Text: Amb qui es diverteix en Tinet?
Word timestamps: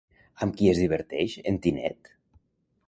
Amb 0.45 0.55
qui 0.61 0.69
es 0.71 0.79
diverteix 0.83 1.37
en 1.53 1.61
Tinet? 1.67 2.13